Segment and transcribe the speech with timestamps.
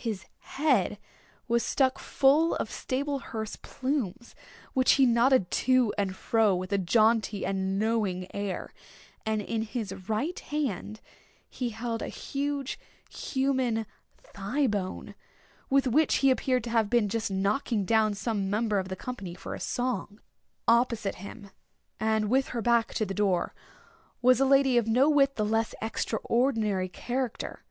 [0.00, 0.98] His head
[1.46, 4.34] was stuck full of sable hearse plumes,
[4.74, 8.74] which he nodded to and fro with a jaunty and knowing air;
[9.24, 11.00] and, in his right hand,
[11.48, 12.76] he held a huge
[13.08, 13.86] human
[14.20, 15.14] thigh bone,
[15.70, 19.36] with which he appeared to have been just knocking down some member of the company
[19.36, 20.20] for a song.
[20.66, 21.50] Opposite him,
[22.00, 23.54] and with her back to the door,
[24.22, 27.62] was a lady of no whit the less extraordinary character.